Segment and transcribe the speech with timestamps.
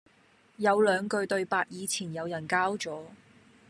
[0.57, 3.03] 有兩句對白以前有人交咗